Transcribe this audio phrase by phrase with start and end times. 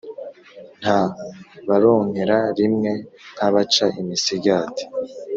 [0.81, 1.01] Nta
[1.67, 2.91] baronkera rimwe
[3.35, 4.83] nk’abaca imisigati.